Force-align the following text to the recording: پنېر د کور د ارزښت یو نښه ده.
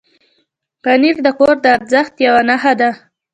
پنېر 0.83 1.17
د 1.25 1.27
کور 1.39 1.55
د 1.61 1.65
ارزښت 1.77 2.13
یو 2.25 2.35
نښه 2.49 2.73
ده. 2.79 2.89